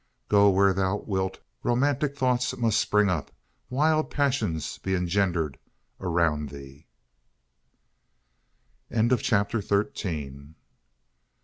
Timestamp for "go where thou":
0.29-0.95